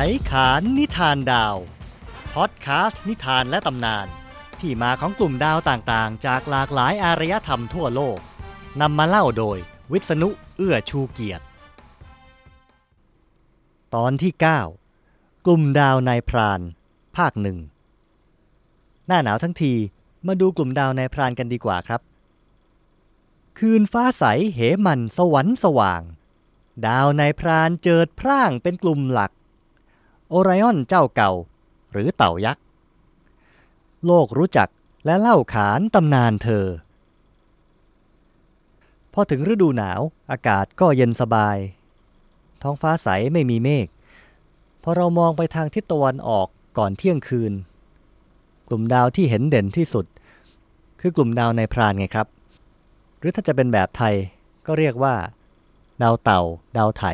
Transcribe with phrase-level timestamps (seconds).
[0.00, 1.56] ไขขานนิทานดาว
[2.34, 4.06] พอดแคสต์นิทานและตำนาน
[4.60, 8.18] ที่มาของกลุ่มดาวต่างๆ จากหลากหลายอารยธรรมทั่วโลก
[8.80, 9.58] นำมาเล่าโดย
[9.92, 11.44] วิษณุเอื้อชูเกียรติ
[13.94, 14.32] ตอนที่
[14.88, 16.60] 9 กลุ่มดาวนายพราน
[17.16, 17.58] ภาคหนึ่ง
[19.06, 19.72] หน้าหนาวทั้งที
[20.26, 22.00] มาดูกลุ่มดาวนายพรานกันดีกว่าครับ
[23.58, 24.24] คืนฟ้าใส
[24.54, 26.02] เหมันสวรรค์สว่าง
[26.86, 29.32] ดาวนายพรานเจิดพร่างเป็นกลุ่มหลัก
[30.28, 31.32] โอไรออนเจ้าเก่า
[31.92, 32.64] หรือเต่ายักษ์
[34.06, 34.68] โลกรู้จัก
[35.04, 36.66] และเล่าขานตำนานเธอ
[39.12, 41.56] พอถึงฤดูหนาวอากาศก็เย็นสบาย
[42.62, 43.88] ท้องฟ้าใสไม่มีเมฆ
[44.82, 46.46] พอเรามองไปทางทิศตะวันออก
[46.78, 47.52] ก่อนเที่ยงคืน
[48.68, 50.06] กลุ่มดาวที่เห็นเด่นที่สุด
[51.00, 52.26] คือกลุ่มดาวในพรานไงครับ
[53.18, 54.14] หรือถ้าจะเป็นแบบไทย
[54.66, 55.14] ก็เรียกว่า
[56.02, 56.40] ดาวเต่า
[56.76, 57.04] ดาวไถ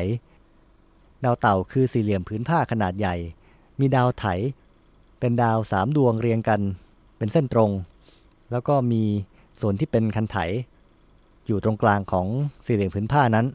[1.25, 3.15] ดาวเต่าคือสี่เหลี่ยมผืนผ้าขนาดใหญ่
[3.79, 4.25] มีดาวไถ
[5.19, 6.61] เป็นดาวสามดวงเรียงกัน
[7.17, 7.71] เป็นเส้นตรง
[8.51, 9.03] แล้วก็มี
[9.61, 10.37] ส่วนที่เป็นคันไถ
[11.47, 12.27] อยู่ตรงกลางของ
[12.65, 13.45] สี่เหลี่ยมผืนผ้านั้น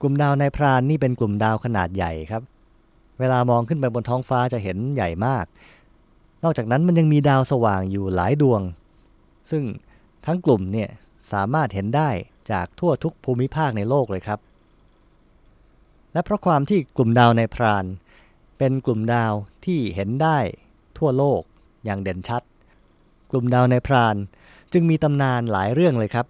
[0.00, 2.42] กลุ่มดาวในพรานนี่เป็นกลุ่มดาวขนาดใหญ่ครับ
[3.18, 5.44] เวลามองขึ้นไปบนท้องฟ้าจะเห็นใหญ่มาก
[6.44, 8.60] นอกจากนั้นมันยังมีดาวสว่างอยู่หลายดวง
[9.50, 9.62] ซึ่ง
[10.26, 10.88] ทั้งกลุ่มเนี่ย
[11.32, 12.10] สามารถเห็นได้
[12.52, 14.38] จากทั่วทุกภูมิภาคในโลกเลยครับ
[16.12, 17.84] และเพราะความที่กลุ่มดาวในพราน
[18.58, 19.32] เป็นกลุ่มดาว
[19.64, 20.38] ที่เห็นได้
[20.98, 21.42] ทั่วโลก
[21.84, 22.42] อย่างเด่นชัด
[23.30, 24.16] กลุ่มดาวในพราน
[24.72, 26.26] จึงมีตำนานหลายเรื่องเลยครับ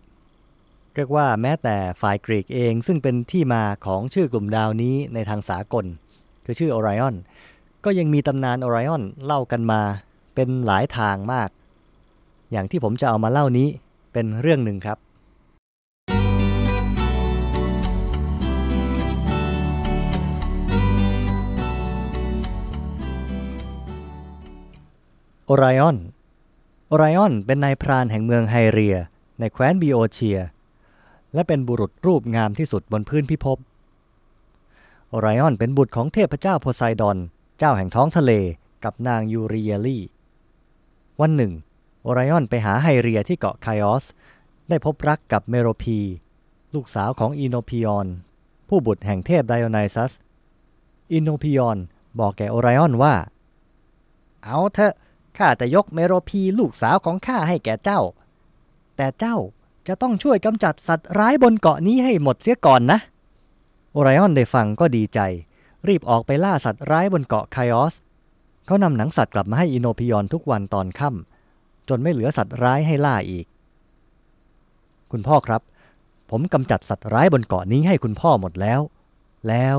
[0.95, 5.85] เรียกว่าแม้แต่ฝ่ายกรีกเองซึ่งเป็นที่มาของชื่อกลุ่มดาวนี้ในทางสากล
[6.45, 7.17] คือชื่อโอไรออน
[7.85, 9.81] ก็ยังมีตำนานโอไรออนเล่ากันมา
[10.35, 11.49] เป็นหลายทางมาก
[12.53, 13.69] อย่างที่ผมจะเอามาเล่านี้
[14.13, 14.99] เป็นเรื่องหนึ่งครับ
[25.57, 25.99] ไรออน
[26.89, 28.97] โอไรออนเป็นนายพรานแห่งเมืองไฮเรีย
[29.39, 30.39] ในแคว้นบีโอเชีย
[31.35, 33.59] และเป็นบุรุษรูปงามที่สุดบนพื้นพิภพ
[35.09, 37.17] โอไรออนเป็นบุตรของเทพเจ้าโพไซดอน
[37.59, 38.33] เจ้าแห่งท้องทะเล
[38.85, 39.99] กับนางยูเรียลี
[41.21, 41.53] วันหนึ่ง
[42.03, 44.05] โอไรออนไปหาไฮเรียที่เกาะไคออส
[44.69, 45.99] ได้พบรักกับเมโรพี
[46.75, 48.07] ลูกสาวของอีโนพิออน
[48.69, 50.13] ผู้บุตรแห่งเทพไดโอไนซัส
[51.13, 51.79] อีโนพิออน
[52.19, 53.15] บอกแก่โอไรออนว่า
[54.45, 54.95] เอาเถอะ
[55.39, 58.01] ข้าจะยกเมโรพีลูกสาวของข้าให้แก่เจ้า
[58.97, 59.37] แต่เจ้า
[59.89, 62.99] จะต้องช่วยกำจัดสัตว์ร้ายบนเกาะนี้ให้หมดเสียก่อนนะ
[63.93, 65.21] โอไรออนได้ฟังก็ดีใจ
[65.89, 67.95] รีบออกไปล่าสัตว์ร้ายบนเกาะไคออส
[68.67, 73.47] เขานำหนังสัตว์กลับมาให้อิโนพิออนทุกวันตอนค่ำจนไม่เหลือสัตว์ร้ายให้ล่าอีก
[75.11, 75.63] คุณพ่อครับ
[76.31, 78.81] ผมกำจัดสัตว์ร้ายบนเกาะนี้ให้คุณพ่อหมดแล้ว
[79.49, 79.79] แล้ว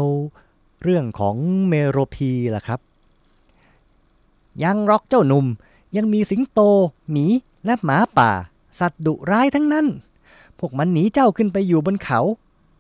[0.83, 1.35] เรื่องของ
[1.69, 2.79] เมโรพีล่ะครับ
[4.63, 5.45] ยังหรอกเจ้าหนุ่ม
[5.95, 6.59] ยังมีสิงโต
[7.11, 7.25] หมี
[7.65, 8.31] และหมาป่า
[8.79, 9.87] สัตว์ดุร้ายทั้งนั้น
[10.59, 12.19] พวกมันหนีเจ้าขึ้นไปอยู่บนเขา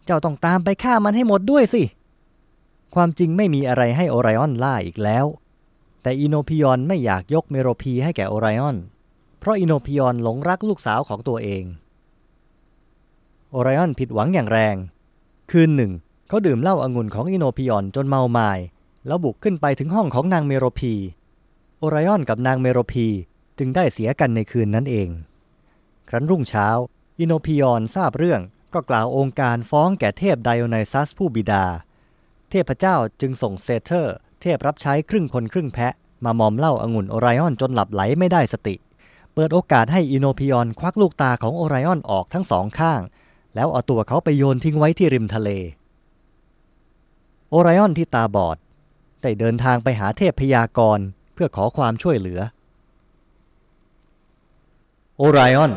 [0.05, 1.83] เจ้าต้องตามไปฆ่ามันให้หมดด้วยสิ
[2.93, 5.25] ความจริงไม่มีอะไรให้โอไรออนล่าอีกแล้ว
[6.01, 8.77] แต่อิโนพิออนไม่อยากยกเมโรพีให้แก่โอไรออน
[9.39, 11.63] เพราะอิโนพิออนหลงรักลูกสาวของตัวเอง
[13.51, 14.75] โอไรออนผิดหวังอย่างแรง
[15.51, 15.91] คืนหนึ่ง
[16.27, 18.51] เขาดื่มเหล้าองุ่นของอิโนพิออนจนเมามาย
[19.07, 20.93] แล้วบุกขึ้นไปถึงห้องของนางเมโรพี
[21.89, 23.07] ไรออนกับนางเมโรพี
[23.57, 25.09] จึงได้เสียกันในคืนนั้นเอง
[26.09, 26.67] ครั้นรุ่งเช้า
[27.19, 28.41] อิโนพิออนทราบเรื่อง
[28.73, 31.65] ก็กล่าวโองการฟ้องแก่เทพไดโอไนซัสผู้บิดา
[32.49, 35.93] เทพเจ้าจึงส่งเซเทอร์ เทพรับใช้ครึ่งคนครึ่งแพะ
[36.25, 38.75] มามอมเหล้าองุ่นโอไรออนจนหลับใหลไม่ได้สติ
[39.33, 43.01] เปิดโอกาสให้อิโนพิออนควักลูกตาของโอไรออนออกทั้งสองข้าง
[43.55, 45.49] แล้วเอาตัวเขาไปโยนทิ้งไว้ที่ริมทะเล
[47.49, 48.57] โอไรออนที่ตาบอด
[49.21, 50.99] ได้เดินทางไปหาเทพพยากร
[51.33, 52.39] เพื่อขอความช่วยเหลือ
[55.17, 55.73] โอไรออน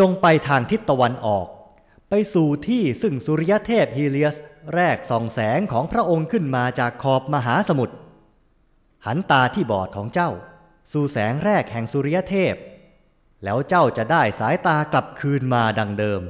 [0.00, 1.46] จงไปทางทิศตะวันออก
[2.08, 4.36] ไปสู่ที่ซึ่งสุริยเทพฮีเลียส
[4.74, 7.94] แรกส่องแสงของพระองค์ขึ้นมาจากขอบมหาสมุทร
[9.06, 10.30] หันตาที่บอดของเจ้า
[10.92, 12.54] สู่แสงแรกแห่งสุริยเทพ
[13.44, 16.22] แล้วเจ้าจะได้สายตากลับคืนมาดังเดิม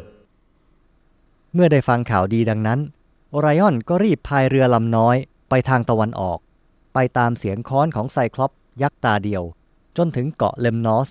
[1.55, 2.81] เมื่อได้ฟังข่าวดีดังนั้น
[3.31, 5.17] โอไรออนก็รีบพายเรือลำน้อย
[5.49, 6.39] ไปทางตะวันออก
[6.99, 8.53] ไปตามเสียงค้อนของไซคลอป
[8.83, 9.43] ยักษ์ตาเดียว
[9.97, 11.09] จนถึงเกาะเลมนอส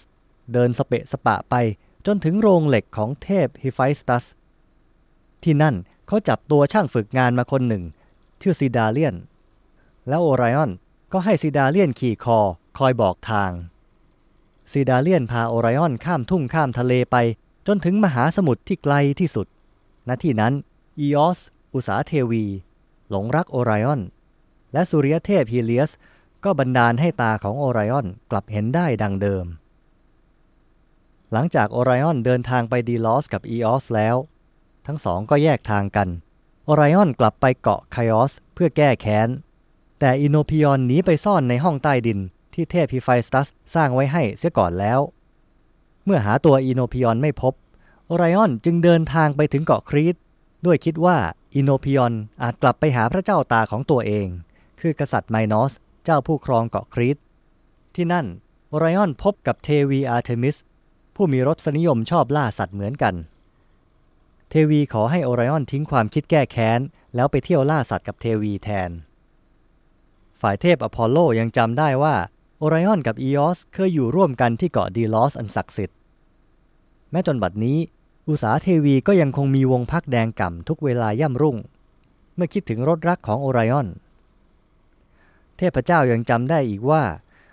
[0.54, 1.56] เดินสเปะสปะไป
[2.06, 4.26] จนถึงโรงเหล็กของเทพฮิไฟสตัส
[5.44, 5.76] ที่นั่น
[6.08, 7.84] เขาจับตัวช่างฝึกงานมาคนหนึ่ง
[8.42, 9.16] ชื่อซิดาเลียน
[10.08, 10.72] แล้วโอไรออน
[11.14, 12.40] ก็ให้ซิดาเลียนขี่คอ
[12.78, 13.52] คอยบอกทาง
[14.72, 17.16] ซิดาเลียนพาโอไรออนข้ามทุ่งข้ามทะเลไป
[17.68, 19.48] จนถึงมหาสมุทรที่ไกลที่สุด
[20.08, 20.54] ณที่นั้น
[21.00, 21.40] อีออส
[21.74, 22.44] อุสาเทวี
[23.10, 24.02] หลงรักโอไรออน
[24.76, 25.92] และสุริยเทพฮีเลียส
[26.44, 29.46] ก็บันดาลให้ตาของโอไรออนกลับเห็นได้ดังเดิม
[31.32, 34.16] หลังจากโอไรออนเดินทางไปดีลอสกับอีออสแล้ว
[34.88, 36.10] ทั้งสองก็แยกทางกัน
[36.66, 39.30] โอไรออนกลับไปเกาะไคออสเพื่อแก้แค้น
[40.00, 42.20] แต่อิโนพิออนหนีไปซ่อนในห้องใต้ดิน
[42.54, 45.00] ที่เทพฮิไฟสตัสสร้างไว้ให้เสียก่อนแล้ว
[46.06, 47.54] เมื่อหาตัวอิโนพิออนไม่พบ
[48.08, 50.16] โอไรออนจึงเดินทางไปถึงเกาะครีต
[50.66, 51.18] ด้วยคิดว่า
[51.56, 52.14] อิโนพิออน
[52.44, 54.28] อาจกลับไปหาพระเจ้าตาของตัวเอง
[54.80, 55.74] คือกษัตริย์ไมนอส
[56.04, 57.18] เจ้าผู้ครองเกาะครีต
[57.96, 58.26] ที่นั่น
[58.70, 60.56] โอไรออนพบกับเทวีอาร์เทมิส
[61.16, 63.16] ผู้มีรสนิยมชอบล่าสัตว์เหมือนกัน
[64.50, 66.80] เทวีขอให้โอไรออนทิ้งความคิดแก้แค้น
[67.16, 68.90] แล้วไปเที่ยวล่าสัตว์กับเทวีแทน
[70.42, 72.16] ฝ่ายเทพอพอลโลยังจำได้ว่า
[72.60, 75.98] โอไรออนกับอีออสเคยอยู่ร่วมกันที่เกาะดีลอสอันศักดิ์สิทธิ์
[77.12, 77.78] แม้จนบัดนี้
[78.28, 81.58] อุสาเทวีก็ยังคงมีวงพักตร์แดงก่ำทุกเวลาย่ำรุ่ง
[82.36, 83.88] เมื่อคิดถึงรสรักของโอไรออน
[85.58, 87.04] เทพเจ้ายังจำได้อีกว่า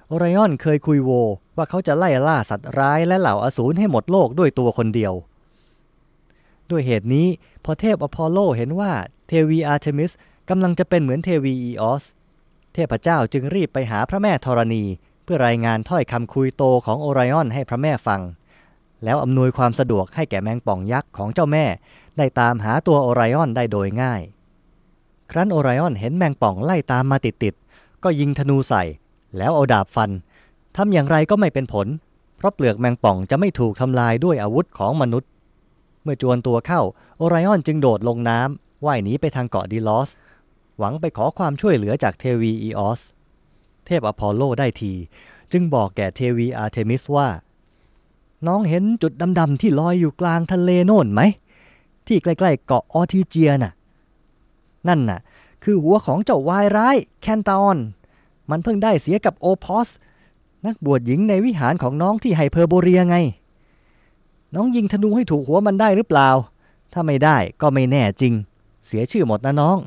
[0.08, 1.10] โอไรออนเคยคุยโว
[1.56, 5.12] ว่าเขาจะไล่ล่าสัตว์ร้ายและเหล่าอสูรให้หมดโลกด้วยตัวคนเดียว
[6.70, 7.26] ด้วยเหตุนี้
[7.64, 8.92] พอเทพอพอลโลเห็นว่า
[9.28, 10.12] เทวีอาร์เทมิส
[10.48, 12.04] กำลังจะเป็นเหมือนเทวีอีออส
[12.74, 14.84] เทพเจ้าจึงรีบไปหาพระแม่ธรณี
[15.24, 18.20] เพื่อรายงานถ้อยคำคุยโวของโอไรออนให้พระแม่ฟัง
[19.04, 21.64] แล้วอำนวยความสะดวกให้แก่แมงป่องยักษ์ของเจ้าแม่
[22.18, 24.22] ได้ตามหาตัวโอไรออนได้โดยง่าย
[25.30, 27.61] ครั้นโอไรออนเห็นแมงป่องไล่ตามมาติดๆ
[28.04, 28.82] ก็ยิงธนูใส่
[29.38, 30.10] แล้วเอาดาบฟัน
[30.76, 31.86] ทำอย่างไรก็ไม่เป็นผล
[32.36, 35.28] เพราะเปลือกแมงป่องจะไม่ถูกทำลายด้วยอาวุธของมนุษย์
[36.02, 36.80] เมื่อจวนตัวเข้า
[37.18, 40.10] โอไรออนจึงโดดลงน้ำว่ายหนีไปทางเกาะดีลอส
[40.78, 43.00] หวังไปขอความช่วยเหลือจากเทวีอีออส
[43.84, 44.92] เทพอพอลโลได้ที
[45.52, 47.28] จึงบอกแก่เทวีอาร์เทมิสว่า
[48.46, 51.20] น้องเห็นจุดดำๆที่ลอยอยู่กลางทะเลโน่นไหม
[52.06, 53.72] ที่ใกล้ๆเกาะออทิเจียน่ะ
[54.88, 55.20] นั่นน่ะ
[55.62, 57.78] คือหัวของเจ้าวายร้ายแคนตาออน
[58.50, 59.88] มันเพิ่งได้เสียกับโอพอส
[60.66, 63.16] นักบวชหญิงในวิหารของน้องที่ไฮเพอร์โบเรียไง
[64.54, 66.28] น้องยิงธนูให้ถูกหัวมันได้หรือเปล่า
[66.92, 68.34] ถ้าไม่ได้ก็ไม่แน่จริง
[68.86, 69.78] เสียชื่อหมดนะน้อง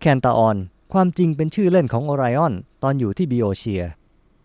[0.00, 0.56] แคนตาออน
[0.92, 3.82] ความจริงเป็นชื่อเล่นของโอไรออนตอนอยู่ที่บิโอเชีย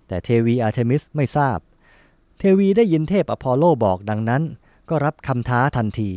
[0.08, 1.60] แต่เทวีอาร์เทมิสไม่ทราบ
[2.38, 4.44] เทวีได้ยินเทพอพอลโลบอกดังนั้น
[4.90, 6.12] ก็รับคำท้าทันที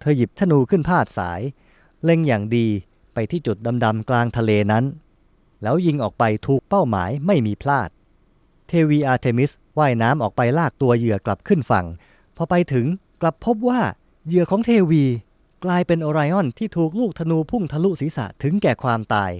[0.00, 1.40] เธอหยิบธนูขึ้นพาดสาย
[2.04, 2.66] เล็งอย่างดี
[3.14, 4.84] ไปที่จุดดำๆกลางทะเลนั้น
[5.62, 7.88] แล้วยิงออกไปถูกเป้าหมายไม่มีพลาด
[8.68, 11.86] เทวีอาร์เทมิสว่ายน้ำออกไปลากตัวเหยื่อกลับขึ้นฝั่ง
[12.36, 12.86] พอไปถึง
[13.20, 13.80] กลับพบว่า
[14.26, 15.04] เหยื่อของเทวี
[15.64, 19.32] กลายเป็นโอไรออนที่ถูกลูกธนูพุ่งทะลุศีรษะถึงแก่ความตาย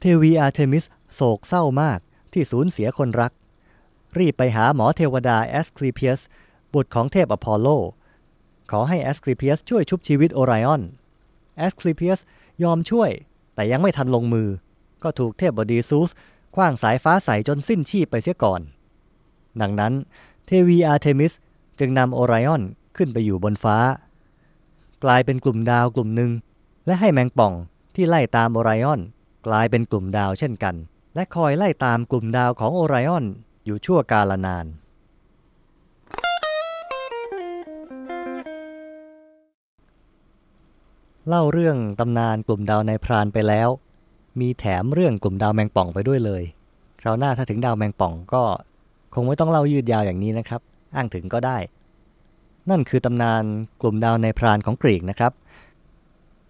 [0.00, 0.84] เทวีอาร์เทมิส
[1.14, 1.98] โศกเศร้ามาก
[2.32, 3.32] ที่สูญเสียคนรัก
[4.18, 6.20] รีบไปหาหมอเทวดาแอสคลีเพียส
[6.72, 7.68] บุตรของเทพอพอลโล
[8.70, 10.82] ขอให้แอสคลีเพียสช่วยชุบชีวิตโอไรออน
[11.56, 12.20] แอสคลีเพียส
[12.62, 13.10] ยอมช่วย
[13.54, 14.48] แต่ยังไม่ทันลงมือ
[15.02, 16.10] ก็ถูกเทพบดีซูส
[16.54, 18.60] ขว้างสายฟ้าใส่จนสิ้นชีพไปเสียก่อน
[19.60, 19.92] ดังนั้น
[20.46, 21.32] เทวีอาร์เทมิส
[21.78, 22.62] จึงนำโอไรออน
[22.96, 23.76] ขึ้นไปอยู่บนฟ้า
[25.04, 26.30] กลายเป็นกลุ่มดาวกลุ่มหนึ่ง
[26.86, 27.52] และให้แมงป่อง
[27.94, 29.00] ที่ไล่ตามโอไรออน
[29.46, 30.74] กลายเป็นกลุ่มดาวเช่นกัน
[31.14, 33.24] และคอยไล่ตามกลุ่มดาวของโอไรออน
[33.64, 34.66] อยู่ชั่วกาลนาน
[41.28, 43.68] เล่าเรื่องตำนานกลุ่มดาวในพรานไปแล้ว
[44.40, 46.42] มีแถมเรื่องกลุ่มดาวแมงป่องไปด้วยเลย
[47.00, 48.42] คราวหน้าถ้าถึงดาวแมงป่องก็
[49.14, 50.60] คงไม่ต้องเล่ายืดยาวอย่างนี้นะครับ
[50.94, 51.58] อ้างถึงก็ได้
[52.70, 53.42] นั่นคือตำนาน
[53.80, 55.32] กลุ่มดาวในพรานของกรีกนะครับ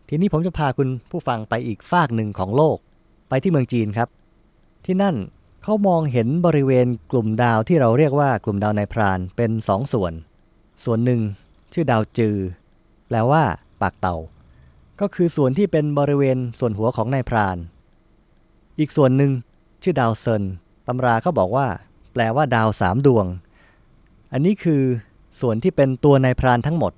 [0.09, 2.76] ทีนี้ผมจะพาคุณผู้ฟังไปอีกฝากหนึ่งของโลก
[3.28, 4.09] ไปที่เมืองจีนครับ
[4.85, 5.16] ที่นั่น
[5.62, 10.12] เขามองเห็นบริเวณกลุ่มดาวที่เราเรียกว่ากลุ่มดาวในายพรานเป็นสองส่วน
[10.85, 11.21] ส่วนหนึ่ง
[11.73, 12.37] ชื่อดาวจือ
[13.09, 13.42] แปลว่า
[13.83, 14.16] ปากเต่า
[15.00, 17.57] ก็คือส่วนที่เป็นบริเวณส่วนหัวของนายพราน
[18.78, 19.33] อีกส่วนหนึ่ง
[19.83, 20.42] ชื่อดาวเซิน
[20.87, 21.66] ตำราเขาบอกว่า
[22.12, 23.26] แปลว่าดาวสามดวง
[24.33, 24.83] อันนี้คือ
[25.40, 26.92] ส่วนที่เป็นตัวนายพรานทั้งหมด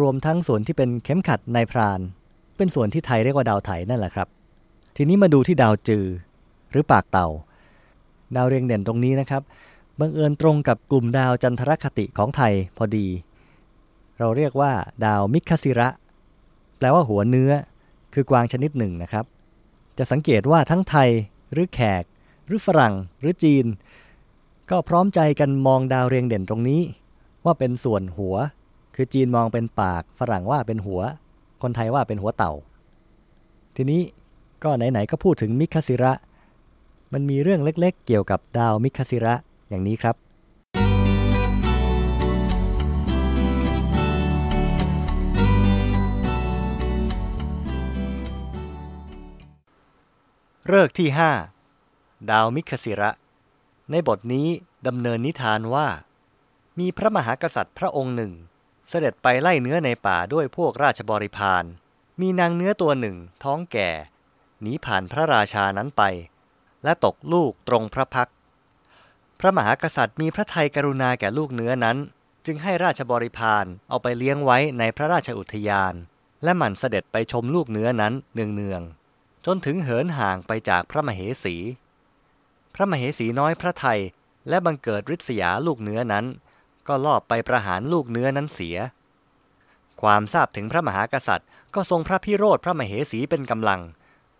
[0.00, 2.00] รวมทั้งส่วนที่เป็นเข็มขัดนายพราน
[2.56, 4.28] เป็นส่วนที่ไทยเรียกว่าดาวไถนั่นแหละครับ
[4.96, 6.04] ทีนี้มาดูที่ดาวจือ
[6.70, 7.28] หรือปากเต่า
[8.36, 9.42] ดาวเรียงเด่นตรงนี้นะครับ
[10.00, 13.06] บังเอิญตรงกับกลุ่มดาวจันทรคติของไทยพอดี
[14.18, 14.72] เราเรียกว่า
[15.04, 15.88] ดาวมิคาซิระ
[16.84, 17.52] ลว่าหัวเนื้อ
[18.14, 19.24] คือกวางชนิดหนึ่งนะครับ
[19.98, 21.10] จะสังเกตว่าทั้งไทย
[21.52, 22.04] หรือแขก
[22.46, 23.66] หรือฝรั่งหรือจีน
[24.70, 26.80] ก็พร้อมใจกันมองดาวเรียงเด่นตรงนี้
[27.44, 28.34] ว่าเป็นส่วนหัว
[28.94, 31.00] คือจีนมองเป็นปาก ฝรั่งว่าเป็นหัว
[31.62, 32.52] คนไทยว่าเป็นหัวเต่า
[33.76, 34.02] ทีนี้
[34.64, 36.12] ก็ไหนๆก็พูดถึงมิคาซิระ
[37.12, 39.34] มันมีเรื่องเล็กๆ เกี่ยวกับดาวมิคาซิระ
[39.68, 40.16] อย่างนี้ครับ
[50.70, 51.32] เลิกที่ห้า
[52.30, 53.10] ดาวมิคสิระ
[53.90, 54.48] ในบทนี้
[54.86, 55.88] ดำเนินนิทานว่า
[56.78, 58.32] มีพระมหากษัตริย์พระองค์หนึ่ง
[58.88, 61.64] เสด็จไปไล่เนื้อในป่าด้วยพวกราชบริพาร
[62.20, 63.90] มีนางเนื้อตัวหนึ่งท้องแก่
[64.62, 66.02] หนีผ่านพระราชานั้นไป
[66.84, 68.30] และตกลูกตรงพระพัก
[69.40, 71.96] พระมหากษัตริย์มีพระทัยกรุณาแก่ลูกเนื้อนั้น
[72.46, 75.94] จึงให้ราชบริพารเอาไปเลี้ยงไว้ในพระราชอุทยาน
[76.44, 79.03] และหมั่นเสด็จไปชมลูกเนื้อนั้นเนืองๆ
[79.46, 81.56] จนถึงเหินห่างไปจากพระมเหสี
[82.74, 84.00] พระมเหสีน้อยพระไทย
[84.48, 86.24] และบังเกิดริยาลูกเนื้อนั้น
[86.88, 88.76] ก็ลอบไปประหารลูกเนื้อนั้นเสีย
[90.02, 93.80] ความทราบถึงพระมหากษัตริย์ ก็ทรงพระพิโรธพระมเหสีเป็นกำลัง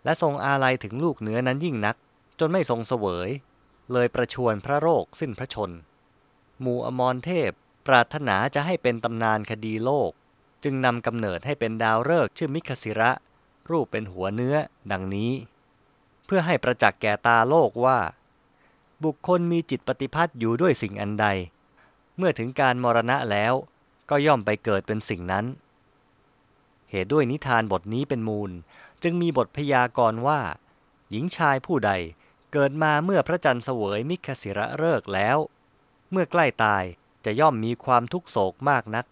[0.03, 1.95] และทรงอาลัยถึงลูกเนื้อนั้นยิ่งนัก
[2.39, 3.29] จนไม่ทรงเสวย
[3.91, 5.71] เลยประชวรพระโรคสิ้นพระชน
[6.61, 7.51] หมู่อมรเทพ
[7.87, 10.11] ปรารถนาจะให้เป็นตำนานคดีโลก
[10.63, 13.11] จึงนำกำเนิดให้เป็นดาวฤกษ์ชื่อมิคสิระ
[13.71, 14.55] รูปเป็นหัวเนื้อ
[14.91, 15.31] ดังนี้
[16.25, 17.99] เพื่อให้ประจักษ์แก่ตาโลกว่า
[19.03, 21.27] บุคคลมีจิตปฏิพัทธ์อยู่ด้วยสิ่งอันใด
[22.17, 23.53] เมื่อถึงการมรณะแล้ว
[24.09, 25.45] ก็ย่อมไปเกิดเป็นสิ่งนั้น
[26.89, 28.51] เหตุด้วยนิทานบทนี้เป็นมูล
[29.03, 30.41] จึงมีบทพยากรณ์ว่า
[31.11, 31.91] หญิงชายผู้ใด
[32.53, 35.37] เกิดมาเมื่อพระจันทร์เสวยมิคสิระเลิกแล้ว
[36.11, 36.83] เมื่อใกล้ตาย
[37.25, 39.05] จะย่อมมีความทุกโศกมากนัก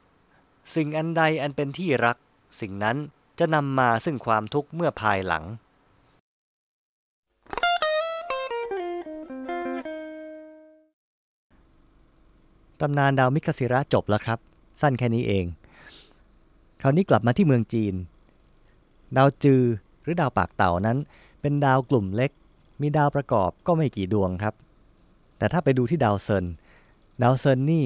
[0.75, 2.17] สิ่งอันใดอันเป็นที่รัก
[2.61, 2.97] สิ่งนั้น
[3.39, 5.43] จะนำมาซึ่งความทุกข์เมื่อภายหลัง
[12.81, 14.39] ตำนานดาวมิคสิระจบแล้วครับ
[14.81, 15.45] สั้นแค่นี้เอง
[16.81, 17.93] คราวนี้กลับมาที่เมืองจีน
[19.17, 19.61] ดาวจือ
[20.03, 20.97] หรือดาวปากเต่านั้น
[21.41, 22.31] เป็นดาวกลุ่มเล็ก
[22.81, 24.53] มีดาวประกอบก็ไม่กี่ดวงครับ
[25.37, 26.45] แต่ถ้าไปดูที่ดาวเซิน
[27.23, 27.85] ดาวเซินนี่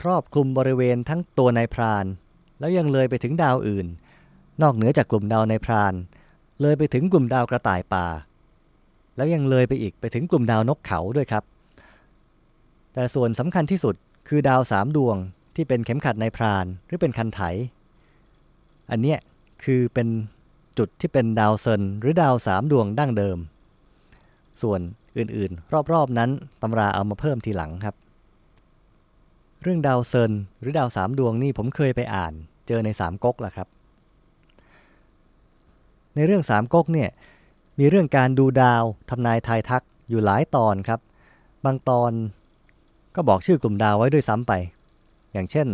[0.00, 2.06] ครอบคลุมบริเวณทั้งตัวนายพราน
[2.58, 3.86] แล้วยังเลยไปถึงดาวอื่น
[4.62, 5.94] นอกเหนือจากกลุ่มดาวในายพราน
[6.60, 8.06] เลยไปถึงกลุ่มดาวกระต่ายป่า
[9.16, 11.44] แล้วยังเลยไปอีกไปถึงกลุ่มดาวนกเขาด้วยครับ
[12.92, 13.94] แต่ส่วนสำคัญที่สุด
[14.28, 15.16] คือดาวสามดวง
[15.56, 17.40] ที่เป็นเข็มขัดในายพรานหรือเป็นคันไถ
[18.90, 19.18] อันเนี้ย
[19.64, 20.08] คือเป็น
[20.78, 23.38] จุดที่เป็นดาวเซนหรือดาวสามดวงดั้งเดิม
[24.62, 24.80] ส่วน
[25.18, 26.30] อื่นๆ รอบๆนั้น
[26.62, 27.94] ตำราเอามาเพิ่มทีหลังครับ
[29.62, 32.32] เรื่องดาวเซนหรือดาวสามดวงนี่ผมเคยไปอ่าน
[32.66, 33.68] เจอในสามก๊กแหละครับ
[36.18, 37.10] ในเรื่องสามก๊กเนี่ย
[37.78, 41.00] มีเรื่องการดูดาวทำนายทายทักอยู่หลายตอนครับ
[41.64, 42.12] บางตอน
[43.14, 44.52] ก็บอกชื่อกลุ่มดาวไว้ด้วยซ้ำไป
[45.32, 45.68] อย่างเช่น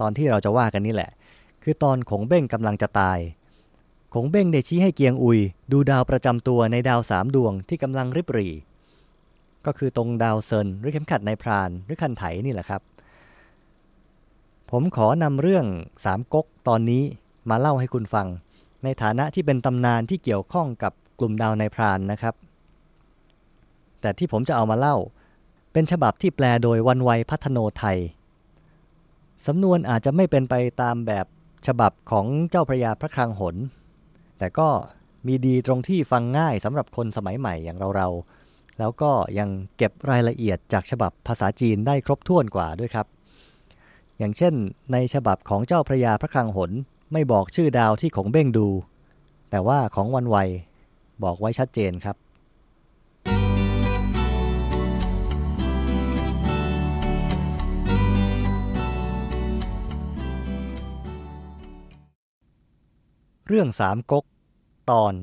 [0.00, 1.10] ตอนที่เราจะว่ากันนี่แหละ
[1.62, 3.18] คือตอนขงเบ้งกำลังจะตาย
[4.14, 5.40] ขงเบ้งได้ชี้ให้เกียงอุย
[5.72, 8.52] ดูดาวประจำตัวในดาวสามดวงที่กำลังริบหรี่
[9.66, 12.80] ก็คือตรงดาวเซินหรือเข็มขัดในพรานหรือคันไถนี่แหละครับ
[14.70, 15.66] ผมขอนำเรื่อง
[16.04, 17.02] สามก๊กตอนนี้
[17.50, 18.26] มาเล่าให้คุณฟัง
[18.84, 22.34] ในฐานะที่เป็นตำนานที่เกี่ยวข้องกับกลุ่มดาวในพรานนะครับ
[24.00, 24.96] แต่ที่ผมจะเอามาเล่า
[25.72, 27.98] เป็นฉบับที่แปลโดยวันไวพัฒโนไทย
[29.46, 31.26] สำนวนอาจจะไม่เป็นไปตามแบบ
[31.66, 33.56] ฉบับของเจ้าพระยาพระคลังหน
[34.38, 34.68] แต่ก็
[35.26, 43.06] มีดีตรงที่ฟังง่ายสำหรับคนสมัยใหม่อย่างเราๆ แล้วก็ยังเก็บรายละเอียดจากฉบับภาษาจีนได้ครบถ้วนกว่าด้วยครับ
[44.18, 44.54] อย่างเช่น
[44.92, 46.70] ในฉบับของเจ้าพระยาพระคลังหน
[47.12, 48.68] ไม่บอกชื่อดาวที่ของเบ้งดู
[49.50, 50.36] แต่ว่าของวันไว
[51.22, 52.16] บอกไว้ชัดเจนครับ
[63.48, 64.24] เรื่องสามก๊ก
[64.90, 65.14] ตอน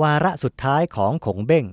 [0.00, 1.66] วาระสุดท้ายของขงเบ้ง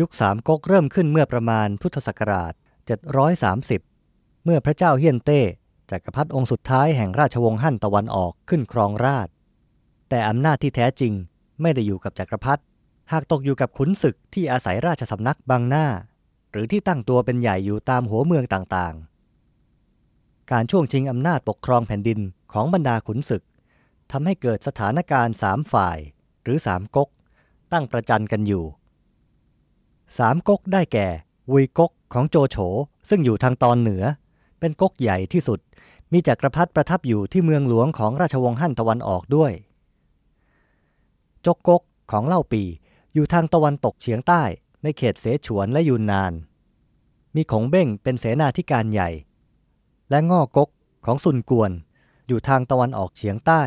[0.00, 2.52] ยุคสามก๊กเริ่มขึ้นเมื่อประมาณพุทธศักราช
[3.48, 5.40] 730 เมื่อพระเจ้าเฮียนเต้
[5.90, 9.28] จักรพรรดิองค์สุดท้ายแห่งราชวงศ์ฮั่นตะวันออกขึ้นครองราช
[10.08, 11.12] แต่อำนาจที่แท้จริง
[11.60, 12.62] ไม่ได้อยู่กับจักรพรรดิ
[13.12, 15.86] หากตกอยู่กับขุนศึกที่อาศัยราชสำนักบางหน้า
[16.50, 22.20] หรือที่ตั้งตัวเป็นใหญ่อยู่ตามหัวเมืองต่างๆ การช่วงชิงอำนาจปกครองแผ่นดิน
[22.52, 23.42] ของบรรดาขุนศึก
[24.10, 25.98] ทำให้เกิดสถานการณ์สามฝ่าย
[26.42, 27.08] หรือสามก๊ก
[27.72, 28.64] ตั้งประจันกันอยู่
[30.18, 31.08] สามก๊กได้แก่
[31.50, 32.56] วุยก๊กของโจโฉ
[33.08, 34.04] ซึ่งอยู่ทางตอนเหนือ
[34.60, 35.58] เป็นก๊กใหญ่ที่สุด
[36.16, 39.52] มีจักรพรรดิประทับอยู่ที่เมืองหลวงของราชวงศ์ฮั่นตะวันออกด้วย
[41.46, 42.62] จกกกของเล่าปี
[43.14, 44.42] อยู่ทางตะวันตกเฉียงใต้
[44.82, 46.32] ในเขตเสฉวนและยูนนาน
[47.34, 49.10] มีขงเบ้งเป็นเสนาธิการใหญ่
[50.10, 50.68] และง่อกก
[51.06, 51.70] ของซุนกวน
[52.28, 53.62] อยู่ทางตะวันออกเฉียงใต้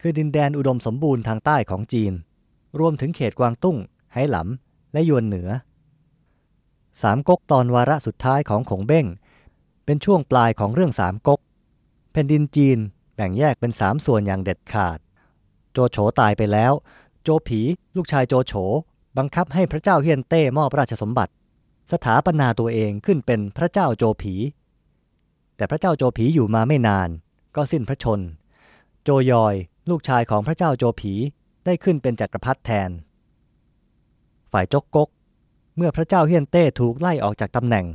[0.00, 2.12] คือดินแดนอุดมสมบูรณ์ทางใต้ของจีน
[2.78, 3.76] รวมถึงเขตกวางตุ้ง
[4.12, 5.48] ไหหลำและยวนเหนือ
[7.02, 9.06] สามก๊กตอนวาระสุดท้ายของขงเบ้ง
[9.84, 11.40] เป็นช่วงปลายของเรื่องสามก๊ก
[12.18, 12.78] ผ่นดินจีน
[13.16, 14.98] แบ่งแยกเป็นสามส่วนอย่างเด็ดขาด
[15.72, 16.72] โจโฉตายไปแล้ว
[17.22, 17.60] โจผี
[17.96, 18.52] ลูกชายโจโฉ
[19.18, 21.32] บังคับให้พระเจ้าเฮียนเต้มอบราชสมบัติ
[21.92, 24.34] สถาปนาตัวเองขึ้นเป็นพระเจ้าโจผี
[25.56, 27.08] แต่พระเจ้าโจผีอยู่มาไม่นาน
[27.56, 28.20] ก็สิ้นพระชน
[29.04, 29.54] โจยอย
[29.90, 31.12] ลูกชายของพระเจ้าโจผี
[31.64, 32.90] ได้ขึ้นเป็นจักรพรรดิแทน
[34.52, 35.08] ฝ่ายจกกก
[35.76, 37.86] เมื่อพระเจ้าเฮียนเต้ถูกไล่ออกจากตำแหน่ง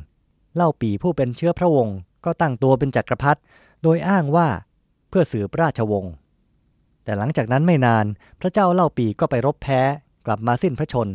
[0.56, 3.42] เล่าปีผู้เป็นเชื้อพระวงศ์ก็ตั้งตัวเป็นจักรพรรดิ
[3.84, 4.48] โดยอ้างว่า
[5.10, 6.14] เพื่อสืบราชวงศ์
[7.04, 8.06] แต่หลังจากนั้นไม่นาน
[8.42, 9.82] พระเจ้าเล่าปีก็ไปรบแพ้
[10.26, 11.10] กลับมาสิ้นพระชน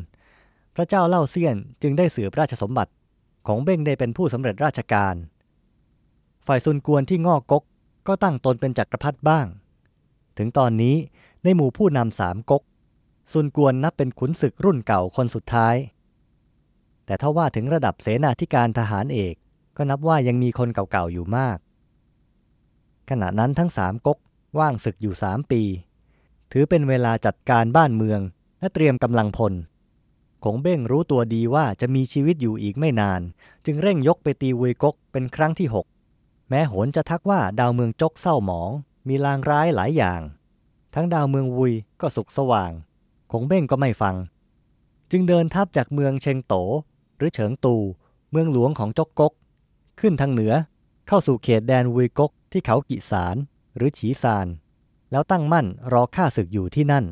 [0.74, 2.92] พระเจ้าเล่าเซียนจึงได้สืบราชสมบัติ
[3.46, 5.14] ของเบ้งได้เป็นผู้สำเร็จราชการ
[6.46, 7.62] ฝ่ายซุนกวนที่งอกกก
[8.06, 9.46] ก็ตั้งตนเป็นจักรพรรดิบ้าง
[10.38, 10.96] ถึงตอนนี้
[11.42, 12.62] ในหมู่ผู้นำสามก๊ก
[13.32, 15.76] ซุนกวนนับเป็นขุนศึกรุ่นเก่าคนสุดท้าย
[17.06, 19.34] แต่ถ้าว่าถึงระดับเสนาธิการทหารเอก
[19.76, 21.58] ก็นับว่ายังมีคนเก่าๆอยู่มาก
[23.10, 24.18] ขณะนั้นทั้งสามก๊ก
[24.58, 25.62] ว่างศึกอยู่สามปี
[26.52, 28.20] ถือเป็นเวลาจัดการบ้านเมือง
[28.60, 29.52] และเตรียมกำลังพล
[30.44, 33.20] คงเบ้งรู้ตัวดีว่าจะมีชีวิตอยู่อีกไม่นาน
[33.64, 35.86] จึงเร่งยกไปตีวุยก๊กเป็นครั้งที่หก
[36.48, 38.70] แม้โหนจะทักว่าดาวเมืองจกเศร้าหมอง
[39.08, 40.20] มีลางร้ายหลายอย่าง
[40.94, 42.72] ทั้งดาวเมืองวุยก็สุกสว่าง
[43.32, 44.16] คงเบ้งก็ไม่ฟัง
[45.10, 46.54] จึงเดินทัพจากเมืองเชงโต
[47.16, 47.76] หรือเฉิงตู
[48.30, 49.32] เมืองหลวงของจกกก
[50.00, 50.52] ขึ้นทางเหนือ
[51.06, 53.36] เข้าสู่เขตแดนวุยกก ที่เขากิสาร
[53.76, 54.46] หรือฉีซาน
[55.10, 57.04] แล้วตั้งมั่นรอฆ่าศึกอยู่ที่นั่น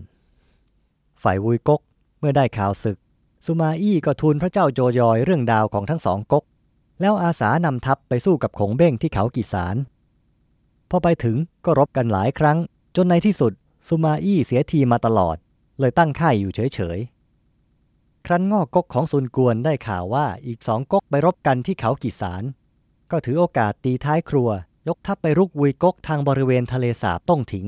[1.22, 1.80] ฝ่ายวุยกก
[2.18, 2.98] เมื่อได้ข่าวศึก
[3.46, 6.44] สุมาอี้ก็ทูลพระเจ้าโจยอยเรื่องดาวของทั้งสองกก
[7.00, 9.76] แล้วอาสานำทัพไปสู้กับขงเบ้งที่เขากิสาร
[10.90, 12.58] พอไปถึงก็รบกันหลายครั้ง
[12.96, 13.52] จนในที่สุด
[13.88, 15.36] ซูมาอี้เสียทีมาตลอด
[15.78, 22.42] เลยตั้งค่ายอยู่เฉยๆ ครั้นงอกกกของซุนกวนได้ข่าวว่าอีกสองก๊กไปรบกันที่เขากิสาร
[23.10, 24.48] ก็ถือโอกาสตีท้ายครัว
[24.88, 27.66] ยกทัพไปรุกวุยกกทางบริเวณทะเลสาบต้งถิง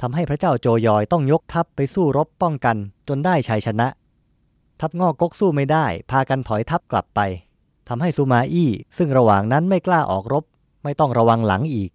[0.00, 2.76] ทำให้พระเจ้าโจยอยต้องยกทัพไปสู้รบป้องกัน
[3.08, 3.88] จนได้ชัยชนะ
[4.80, 7.20] ทัพงอกกกสู้ไม่ได้ พากันถอยทัพกลับไป
[7.88, 10.44] ทำให้ซูมาอี้ซึ่งระหว่างนั้นไม่กล้าออกรบ
[10.84, 11.90] ไม่ต้องระวังหลังอีก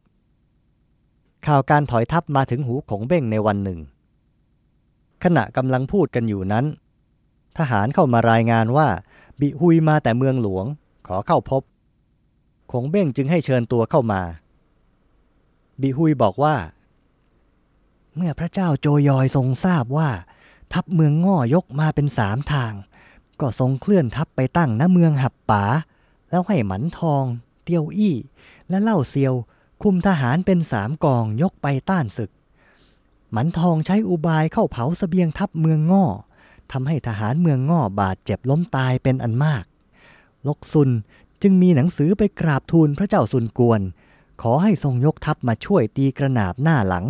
[1.45, 3.79] ข่าวการถอยทัพมาถึงหูของเบ้งในวันหนึ่ง
[5.23, 6.65] ขณะกำลังพูดกันอยู่นั้น
[7.57, 8.87] ทหารเข้ามารายงานว่า
[9.39, 10.65] บิฮุยมาแต่เมืองหลวง
[11.07, 11.61] ขอเข้าพบ
[12.71, 14.21] คงเบ้งจึงให้เชิญตัวเข้ามา
[15.81, 16.55] บิฮุยบอกว่า
[18.15, 20.09] เมื่อพระเจ้าโจยอยทรงทราบว่า
[20.73, 22.73] ทัพเมืองง่อยกมาเป็นสามทาง
[23.39, 25.63] ก็ทรงเคลื่อนทัพไปตั้งณเมืองหับป๋า
[26.29, 27.23] แล้วให้หมันทอง
[27.63, 28.15] เตียวอี้
[28.69, 29.33] และเล่าเซียว
[29.81, 32.31] คุมทหารเป็นสามกองยกไปต้านศึก
[33.31, 36.05] หมันทองใช้อุบายเข้าเผาสเสบียงทัพเมืองง่อ
[36.71, 39.63] ทำให้ทหารเมืองง่อบาดเจ็บล้มตายเป็นอันมาก
[40.47, 40.89] ลกซุน
[41.41, 43.81] จึงมีหนังสือไปกราบทูลพระเจ้าซุนกวน
[44.41, 47.05] ขอให้ทรงยกทัพมาช่วยตีกระนาบหน้าหลัง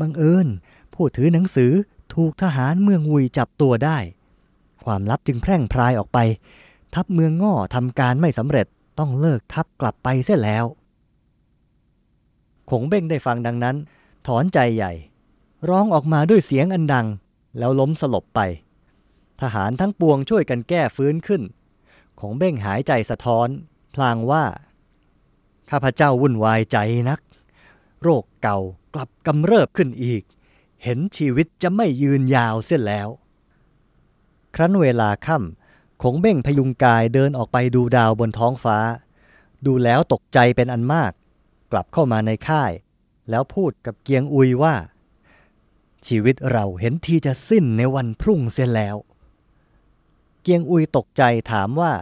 [0.00, 0.46] บังเอิญ
[0.94, 1.72] ผู้ถือหนังสือ
[2.14, 3.98] ถูกทหารเมืองวุยจับตัวได้
[4.84, 6.18] ความลับจึงแพร่งพรายออกไป
[6.94, 8.66] ทัพเมืองง่อทำการไม่สำเร็จ
[8.98, 10.64] ต้องเลิกทัพกลับไปเสียแล้ว
[12.70, 13.76] ขงเบ้งได้ฟังดังนั้น
[14.26, 14.92] ถอนใจใหญ่
[15.68, 17.06] ร้องออกมาด้วยเสียงอันดัง
[17.58, 18.40] แล้วล้มสลบไป
[19.40, 21.42] ทหารทั้งปวงช่วยกันแก้ฟื้นขึ้น
[22.22, 23.48] ขงเบ้งหายใจสะท้อน
[23.94, 24.44] พลางว่า
[25.70, 27.20] ข้าพเจ้าวุ่นวายใจนัก
[28.02, 28.58] โรคเก่า
[28.94, 30.22] กลับกำเริบขึ้นอีก
[30.84, 33.08] เห็นชีวิตจะไม่ยืนยาวเสียแล้ว
[34.54, 38.78] ครั้นเวลาค่ำขงเบ้งพยุงกายเดินออกไปดูดาวบนท้องฟ้า
[39.66, 41.12] ดูแล้วตกใจเป็นอันมาก
[41.72, 42.72] กลับเข้ามาในค่าย
[43.30, 44.74] แล้วพูดกับเกียงอุยว่า
[46.06, 48.96] ชีวิตเราเห็นทีจะสิ้นในวันพรุ่งเสียแล้ว
[50.42, 51.92] เกียงอุยตกใจถามว่า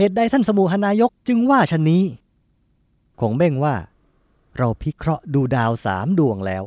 [0.00, 2.04] เหตุใดท่านสมุหนายกจึงว่าชนนี้
[3.20, 3.76] คงเบ้งว่า
[4.58, 6.62] เราพิเคราะห์ดูดาวสามดวงแล้ว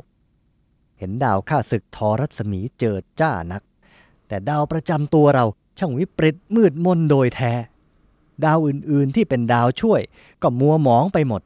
[0.98, 3.62] เห็นดาวข้าศึกทอรัศมีเจิดจ้านัก
[4.28, 5.44] แต่ดาวประจำตัวเรา
[5.78, 7.52] ช่างวิปริตมืดมนโดยแท้
[8.44, 10.00] ดาวอื่นๆที่เป็นดาวช่วย
[10.42, 11.42] ก็มัวหมองไปหมด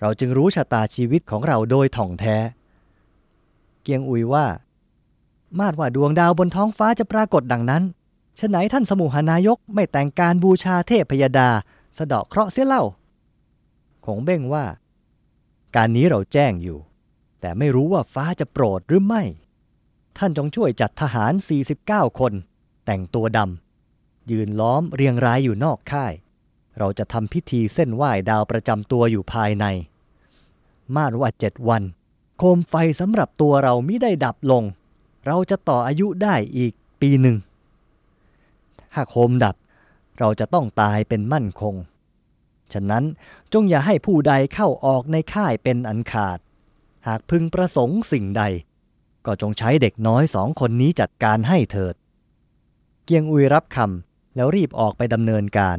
[0.00, 2.36] เราจึงรู้ชะตาชีวิตของเราโดยถ่องแท้
[3.82, 4.46] เกียงอุยว่า
[5.58, 7.84] มาดว่าดวงดาวบนท้องฟ้าจะปรากฏดังนั้น
[8.38, 11.50] ฉะไหนท่านสมุหานายกไม่แต่งการบูชาเทพพยดา
[11.98, 12.82] สะเดาะเคราะห์เสียเล่า
[14.04, 14.64] คงเบ้งว่า
[15.74, 16.78] การนี้เราแจ้งอยู่
[17.40, 19.22] แต่ไม่รู้ว่าฟ้าจะโปรดหรือไม่
[20.18, 21.32] ท่านจงช่วยจัดทหาร
[21.76, 22.32] 49 คน
[22.86, 26.12] แต่งตัวดำยืนล้อมเรียงรายอยู่นอกค่าย
[26.78, 29.64] เราจะทำพิธีเส้นไหว้ดาวประจำตัวอยู่ภายใน
[30.96, 31.82] มาดว่าเจ็ดวัน
[32.38, 34.62] โคมไฟสำหรับตัวเรามิได้ดับลง
[35.26, 37.36] เราจะต่ออายุได้อีกปีหนึ่ง
[38.98, 39.56] ถ้าโคมดับ
[40.18, 41.74] เราจะต้องตายเป็นมั่นคง
[42.72, 43.04] ฉะนั้น
[43.52, 46.38] จงอย่าให้ผู้ใดเข้าออกในค่ายเป็นอันขาด
[47.06, 48.42] หากพึงประสงค์สิ่งใด
[49.26, 51.94] ก็จงใช้เด็กน้อยสองคนนี้จัดการให้เถิด
[53.04, 55.78] เกียงอุยรับคำแล้วรีบออกไปดำเนินการ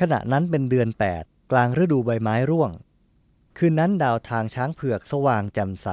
[0.00, 0.88] ขณะนั้นเป็นเดือน
[1.20, 2.70] 8 กลางฤดูใบไม้ร่วง
[3.56, 5.88] คืนนั้นดาวทางช้างเผือกสว่างแจ่มใส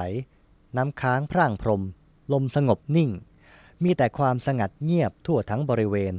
[0.76, 1.82] น้ำค้างพร่างพรม
[2.32, 3.10] ลมสงบนิ่ง
[3.84, 6.14] มีแต่ความสงัดเงียบทั่วทั้งบริเวณ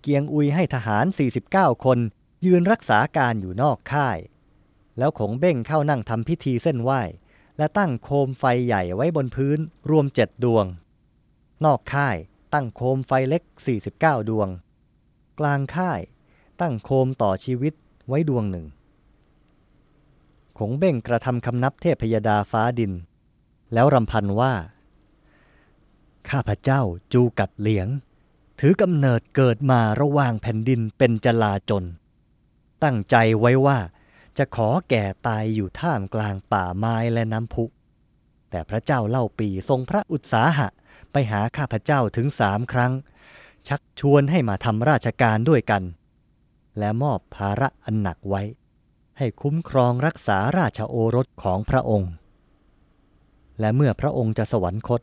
[0.00, 1.04] เกียงอุยให้ทหาร
[1.44, 1.98] 49 คน
[2.46, 4.18] ยืนรักษาการอยู่นอกค่าย
[4.98, 7.00] แล้วขงเบ้งเข้านั่งทำพิธีเส้นไหว้
[7.58, 9.58] และตั้งโคมไฟใหญ่ไว้บนพื้น
[9.90, 10.66] รวมเจ็ดดวง
[11.64, 12.16] นอกค่าย
[12.54, 13.42] ตั้งโคมไฟเล็ก
[13.86, 14.48] 49 ดวง
[15.38, 16.00] กลางค่าย
[16.60, 17.74] ตั้งโคมต่อชีวิต
[18.08, 18.66] ไว้ดวงหนึ่ง
[20.58, 22.92] ขงเบ้งกระทำคำนับเทพพยดาฟ้าดิน
[23.72, 24.52] แล้วรำพันว่า
[26.30, 26.80] ข้าพเจ้า
[27.12, 27.88] จูกัดเหลียง
[28.60, 31.84] ถือกำเนิดเกิดมาระหว่างแผ่นดินเป็นจลาจน
[32.82, 33.78] ตั้งใจไว้ว่า
[34.38, 37.64] จะขอแก่ตายอยู่ท่ามกลางป่าไม้และน้ำพุ
[38.50, 40.68] แต่พระเจ้าเล่าปีทรงพระอุตสาหะ
[41.12, 42.92] ไปหาข้าพเจ้าถึงสามครั้ง
[43.68, 45.82] ชักชวนให้มาทำราชการด้วยกัน
[46.78, 48.42] และมอบภาระอันหนักไว้
[49.18, 52.12] ให้คุ้มครองรักษาราชโอรสของพระองค์
[53.60, 55.00] และเมื่อพระองค์จะสวรรคต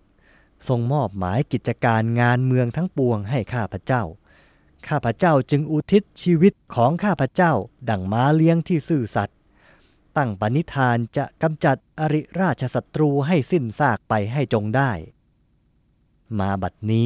[0.68, 4.04] ทรงมอบหมายกิจการงานเมืองทั้งปวงให้ข้าพเจ้า
[4.88, 7.54] ข้าพเจ้าจึงอุทิศชีวิตของข้าพเจ้า
[7.90, 9.38] ดั่งม้าเลี้ยงที่ซื่อสัตย์
[10.18, 14.92] ตั้งปณิธานจะกำจัดอริราชศัตรูให้สิ้นซากไปให้จงได้
[16.40, 17.06] มาบัดนี้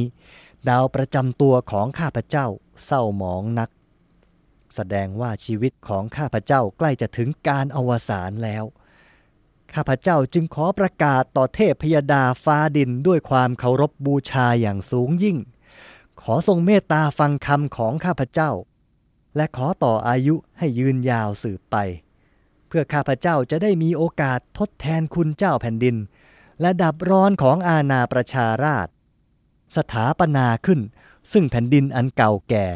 [0.68, 2.46] ดาวประจำตัวของข้าพเจ้า
[2.84, 3.70] เศร้าหมองนัก
[4.74, 8.64] แสดงว่าชีวิตของข้าพเจ้าใกล้จะถึงการอวสานแล้ว
[9.74, 15.38] ข้าพเจ้าจึงขอประกาศต่อเทพพยดาฟ้าดินด้วยความเคารพบูชาอย่างสูงยิ่ง
[16.20, 18.50] ขอทรงเมตตาฟังคำของข้าพเจ้า
[19.36, 21.76] และขอต่ออายุให้ยืนยาวสืบไป
[22.66, 25.96] เพื่อข้าพเจ้าจะได้มีโอกาสทดแทนคุณเจ้าแผ่นดิน
[26.60, 28.88] และดับร้อนของอาณาประชาราช
[29.76, 30.80] สถาปนาขึ้น
[31.32, 32.66] ซึ่งแผ่นดินอันเก่าแก่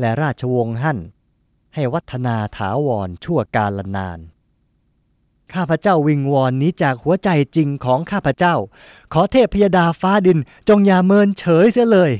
[0.00, 0.98] และราชวงศ์หั่น
[1.74, 4.18] ให้วัฒนาถาวรชั่วกาลนาน
[5.54, 8.54] ข้าพเจ้าวิงวอนนี้จากหัวใจจริงของข้าพเจ้า
[9.12, 12.12] ขอเทพพยดาฟ้าดินจงอย่าเมินเฉยเสียเลย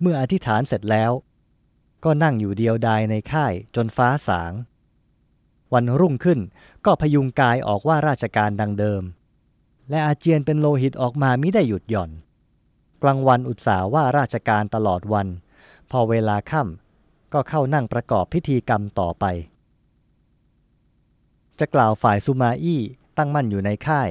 [0.00, 1.12] เมื่ออธิษฐานเสร็จแล้ว
[2.04, 4.52] ก็นั่งอยู่เดียวดายในค่ายจนฟ้าสาง
[5.72, 6.38] วันรุ่งขึ้น
[6.84, 9.02] ก็พยุงกายออกว่าราชการดังเดิม
[9.90, 12.10] และอาเจียนเป็นโลหิตออกมามิได้หยุดหย่อน
[13.02, 15.28] กลางวันอุตสาว่าราชการตลอดวัน
[15.90, 19.24] พอเวลาค่ำก็เข้านั่งประกอบพิธีกรรมต่อไป
[21.58, 22.80] จะกล่าวฝ่ายซูมาอี้
[23.16, 24.10] ตั้งมั่นอยู่ในค่าย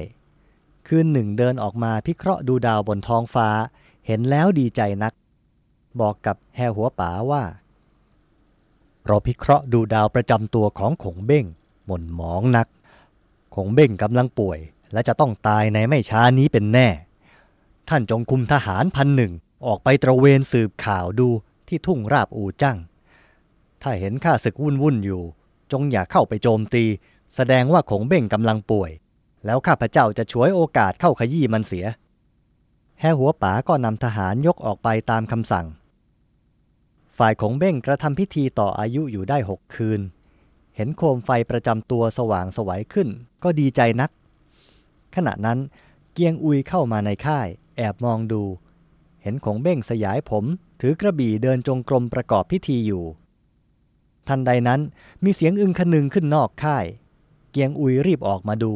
[0.86, 3.48] คืนหนึ่งเดินออกมาพิเคราะห์ดูดาวบนท้องฟ้า
[4.06, 5.12] เห็นแล้วดีใจนัก
[6.00, 7.42] บอกกับแฮหัวป๋าว่า
[9.06, 11.44] เราพิเคราะห์ดูดาวประจำตัวของขงเบ้ง
[11.86, 12.68] หม่นหมองนัก
[13.54, 14.58] ขงเบ้งกำลังป่วย
[14.92, 16.88] และจะต้องตายในไม่ช้านี้เป็นแน่
[17.88, 19.32] ท่านจงคุมทหารพันหนึ่ง
[19.66, 21.28] ออกไปตระเวนสืบข่าวดู
[21.68, 22.78] ที่ทุ่งราบอูจั่ง
[23.82, 25.22] ถ้าเห็นข้าศึกวุ่นวุ่นอยู่
[25.72, 26.84] จงอย่าเข้าไปโจมตี
[27.34, 28.90] แสดงว่าขงเบ้งกำลังป่วย
[29.46, 31.86] แล้วข้าพเจ้าจะฉวยโอกาสเข้าขยี้มันเสีย
[33.00, 35.66] แฮหัวป๋าก็นำทหารยกออกไปตามคำสั่ง
[37.18, 40.00] ฝ่ายขงเบ้งกระทำพิธีต่ออายุอยู่ได้หกคืน
[40.76, 43.08] เห็นโคมไฟประจำตัวสว่างสวัยขึ้น
[43.42, 44.10] ก็ดีใจนัก
[45.14, 45.58] ขณะนั้น
[46.12, 48.42] เกียงอุยเข้ามาในค่าย แอบมองดู
[49.22, 50.44] เห็นขงเบ้งสยายผม
[50.80, 53.04] ถือกระบี่เดินจงกรมประกอบพิธีอยู่
[54.28, 54.80] ทันใดนั้น
[55.24, 56.84] มีเสียงอึงคนึงขึ้นนอกค่าย
[57.54, 58.72] เกียงอุยรีบออกมาดู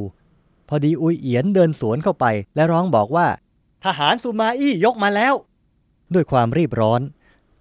[0.68, 3.26] พอดีอุยเอียนเดินสวนเข้าไป และร้องบอกว่า
[3.84, 5.34] ทหารสุมาอี้ยกมาแล้ว
[6.14, 7.00] ด้วยความรีบร้อน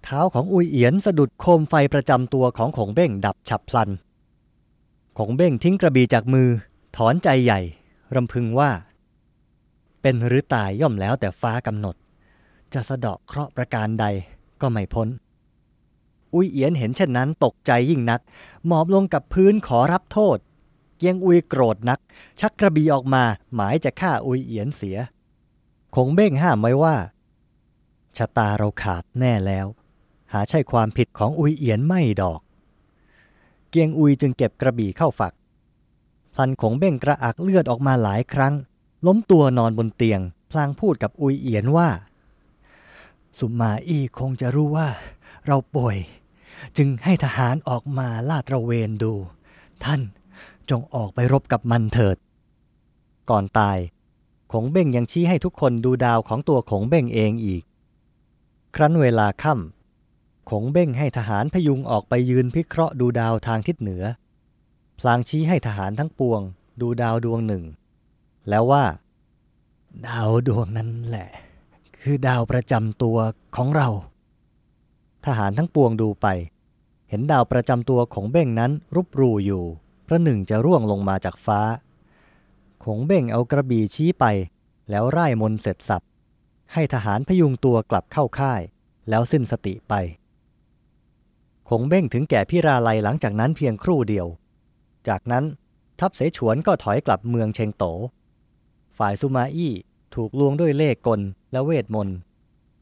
[0.04, 3.90] เท้าของอุยเอียนสะดุดโคมไฟประจำตัวของขงเบ้งดับฉับพลัน
[5.18, 6.48] ขงเบ้งทิ้งกระบี่จากมือ
[6.96, 7.60] ถอนใจใหญ่
[8.14, 8.70] รำพึงว่า
[10.02, 11.96] เป็นหรือตายย่อมแล้วแต่ฟ้ากำหนด
[12.72, 14.06] จะสะเดาะเคราะห์ประการใด
[14.60, 15.08] ก็ไม่พ้น
[16.34, 18.20] อุยเอียนเห็นเช่นนั้นตกใจยิ่งนัก
[18.66, 20.38] หมอบลงกับพื้นขอรับโทษ
[20.98, 22.00] เกียงอุยโกรธนัก
[22.40, 23.22] ชักกระบี่ออกมา
[23.54, 24.98] หมายจะฆ่าอุยเอียนเสีย
[25.94, 26.96] คงเบ้งห้ามไว้ว่า
[28.16, 29.66] ชะตาเราขาดแน่แล้ว
[30.32, 32.40] หาใช่ความผิดของอุยเอียนไม่ดอก
[33.70, 35.32] เกียงอุยจึงเก็บกระบี่เข้าฝัก
[36.34, 38.54] พลันขงเบ้งกระอักเลือดออกมาหลายครั้ง
[39.06, 41.88] ล้มตัวนอนบนเตียง พลางพูดกับอุยเอียนว่า
[43.38, 44.88] สุมาอี้คงจะรู้ว่า
[45.46, 45.96] เราป่วย
[46.76, 49.12] จึงให้ทหารออกมาลาดระเวนดู
[49.84, 50.00] ท่าน
[50.70, 52.16] จงออกไปรบกับมันเถิด
[53.30, 53.78] ก่อนตาย
[54.52, 57.62] ขงเบ้งยังชี้ให้ทุกคนดูดาวของตัวขงเบ้งเองอีก
[58.74, 64.04] ครั้นเวลาค่ำขงเบ้งให้ทหารพยุงออกไปยืนพิเคราะห์ดูดาวทางทิศเหนือ
[64.98, 66.40] พลางชี้ให้ทหารทั้งปวง
[66.80, 67.64] ดูดาวดวงหนึ่ง
[68.48, 68.84] แล้วว่า
[70.08, 71.28] ดาวดวงนั้นแหละ
[72.00, 73.18] คือดาวประจำตัว
[73.56, 73.88] ของเรา
[75.26, 76.26] ทหารทั้งปวงดูไป
[77.08, 79.64] เห็นดาวประจำตัวของเบ้งนั้นรุบรูอยู่
[80.08, 81.60] ประหนึ่งจะร่วงลงมาจากฟ้า
[82.84, 84.24] ขงเบ้งเอากระบี่ชี้ไป
[84.90, 86.02] แล้วไล่มนเสร็จสับ
[86.72, 88.60] ให้ทหารพยุงตัวกลับเข้าค่าย
[89.08, 89.94] แล้วสิ้นสติไป
[91.68, 94.26] ขงเบ้งถึงแก่พิราลัยหลังจากนั้นเพียงครู่เดียว
[95.08, 95.44] จากนั้น
[96.00, 97.84] ทัพเสฉวนก็ถอยกลับเมืองเชงโต
[98.98, 99.72] ฝ่ายซูมาอี้
[100.14, 101.20] ถูกลวงด้วยเล่กล
[101.52, 102.16] และเวทมนต์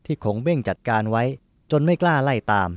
[0.05, 1.25] ที่ขงเบ้งจัดการไว้
[1.71, 2.71] จนไม่กล้าไล่ตาม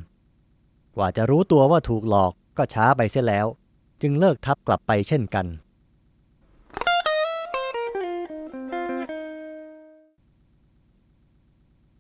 [0.96, 3.48] กว่าจะรู้ตัวว่าถูกหลอกก็ช้าไปเสียแล้ว
[4.02, 5.46] จึงเลิกทัพกลับไปเช่นกัน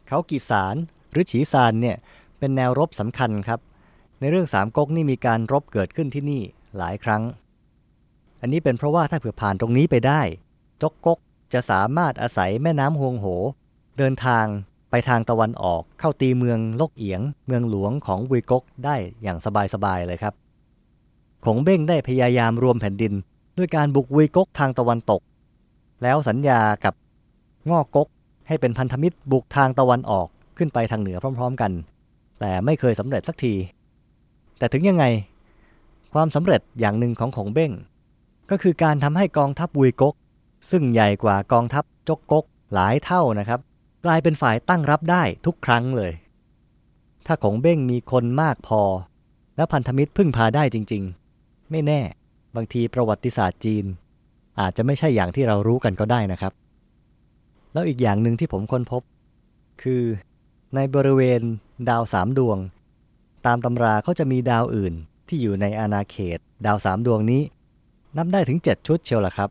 [0.07, 0.75] เขากีสาร
[1.11, 1.97] หรือฉีซานเนี่ย
[2.39, 3.59] เป็นแนวรบสำคัญครับ
[4.19, 6.41] ในเรื่องสามก๊กนี่มีการรบเกิดขึ้นที่นี่
[6.77, 7.23] หลายครั้ง
[8.41, 10.21] อันนี้เป็นเพราะว่าถ้าเผื่อผ่านตรงนี้ไปได้
[10.81, 11.19] จกก๊ก
[11.53, 13.25] จะสามารถอาศัยแม่น้ำฮวงโห
[13.97, 14.45] เดินทาง
[14.89, 19.37] ไปทางตะวันออกเข้าตีเมืองลกเอียง เมืองหลวงของวุยก๊กได้อย่าง
[19.73, 20.33] สบายๆเลยครับ
[21.45, 23.13] ของเบ้งได้พยายามรวมแผ่นดิน
[23.57, 25.21] ด้วยการบุกวุยก๊กทางตะวันตก
[26.03, 26.93] แล้วสัญญากับ
[27.69, 28.07] งอก๊ก
[28.47, 31.71] ให้เป็นพันธมิตรบุกทางตะวันออกขึ้นไปทางเหนือพร้อม ๆ กัน
[32.39, 33.53] แต่ไม่เคยสำเร็จสักที
[34.57, 35.05] แต่ถึงยังไง
[36.13, 37.71] ความสำเร็จอย่างหนึ่งของของเบ้ง
[38.49, 40.15] ก็คือการทำให้กองทัพวุยกก
[40.71, 43.59] ซึ่งใหญ่กว่ากองทัพจกกกหลายเท่านะครับ
[44.05, 46.11] กลายเป็นฝ่ายตั้งรับได้ทุกครั้งเลย
[47.25, 48.81] ถ้าของเบ้งมีคนมากพอ
[49.55, 51.18] และพันธมิตรพึ่งพาได้จริงๆ
[51.71, 52.01] ไม่แน่
[52.55, 53.85] บางทีประวัติศาสตร์จีน
[54.59, 56.53] อาจจะไม่ใช่อย่างที่เรารู้กันก็ได้นะครับ
[57.73, 59.01] แล้วอีกอย่างหนึ่งที่ผมค้นพบ
[59.81, 60.03] คือ
[60.75, 61.41] ในบริเวณ
[61.89, 62.57] ดาวสามดวง
[63.45, 64.93] ตามตำราเขาจะมีดาวอื่น
[65.27, 67.41] ที่อยู่ในอาณาเขต ดาวสามดวงนี้
[68.17, 69.49] นับได้ถึง 7 ชุดเชียวล่ะครับ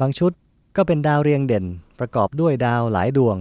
[0.00, 0.32] บางชุด
[0.76, 1.64] ก็เป็นดาวเรียงเด่น
[1.98, 3.36] ประกอบด้วยดาวหลายดวง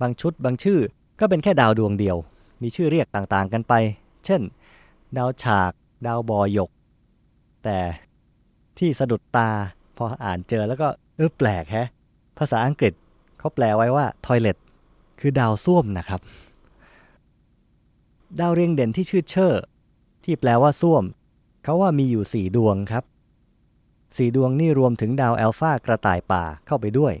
[0.00, 0.80] บางชุดบางชื่อ
[1.20, 2.16] ก็เป็นแค่ดาวดวงเดียว
[2.62, 3.72] มีชื่อเรียกต่างๆกันไป
[4.24, 4.42] เช่น
[5.16, 5.72] ดาวฉาก
[6.06, 6.70] ดาวบอหยก
[7.66, 7.80] แต่
[8.78, 9.50] ที่สะดุดตา
[9.96, 11.88] พออ่านเจอแล้วก็เออแปลกแฮะ
[12.38, 12.92] ภาษาอังกฤษ
[13.38, 14.56] เขาแปลไว้ว่า toilet
[15.20, 16.20] คือดาวส้วมนะครับ
[18.40, 19.64] ดาวเรียงเด่นที่ชื่อเชอร์
[20.24, 21.04] ที่แปลว่าส้วม
[21.64, 23.04] เขาว่ามีอยู่สี่ดวงครับ
[24.16, 27.14] สี่ดวงนี่รวมถึงดาวแอลฟากระต่ายป่าเข้าไปด้วย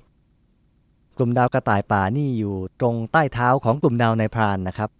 [1.16, 4.90] กลุ่มดาวกระต่ายป่านี่อยู่ตรงใต้เท้าของกลุ่มดาวนายพรานนะครับ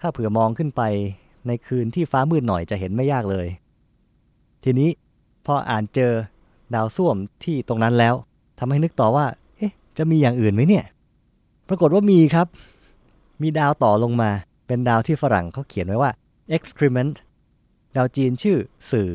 [0.00, 0.82] ถ้าเผื่อมองขึ้นไป
[1.46, 3.48] ในคืนที่ฟ้ามืดหน่อยจะเห็นไม่ยากเลย
[4.64, 4.90] ทีนี้
[5.46, 6.12] พออ่านเจอ
[6.74, 8.14] ดาวส้วมที่ตรงนั้นแล้ว
[8.58, 10.84] ทำให้นึกต่อว่า เอ๊ะ จะมีอย่างอื่นไหมเนี่ย
[11.68, 12.46] ปรากฏว่ามีครับ
[13.42, 14.30] มีดาวต่อลงมา
[14.66, 16.10] เป็นดาวที่ฝรั่งเขาเขียนไว้ว่า
[16.56, 17.14] excrement
[17.96, 18.58] ดาวจีนชื่อ
[18.90, 19.10] สื่อ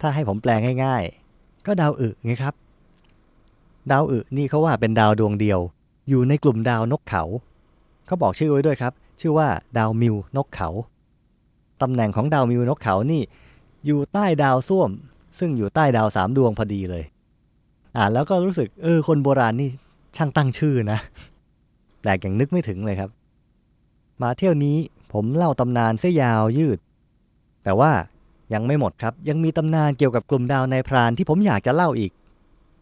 [0.00, 0.50] ถ้าให้ผมแปล
[0.84, 2.54] ง่ายๆ ก็ดาวอึไงครับ
[3.90, 5.60] ดาวอึนี่เขาว่าเป็นดาวดวงเดียว
[6.08, 7.22] อยู่ในกลุ่มดาวนกเขา
[8.06, 10.68] เขาบอกชื่อไว้ด้วยครับ ชื่อว่าดาวมิวนกเขา
[11.82, 13.22] ตำแหน่งของดาวมิวนกเขานี่
[13.86, 14.90] อยู่ใต้ดาวส้วม
[15.38, 17.04] ซึ่งอยู่ใต้ดาวสามดวงพอดีเลย
[17.96, 19.70] อ่านแล้วก็รู้สึกเออคนโบราณนี่
[20.16, 20.98] ช่างตั้งชื่อนะ
[22.00, 23.10] แปลกอย่างนึกไม่ถึงเลยครับ
[24.22, 24.76] มาเที่ยวนี้
[25.12, 26.78] ผมเล่าตำนานเส้ยาวยืด
[27.64, 27.92] แต่ว่า
[28.54, 32.12] ยังไม่หมดครับ ยังมีตำนานเกี่ยวกับกลุ่มดาวในพรานที่ผมอยากจะเล่าอีก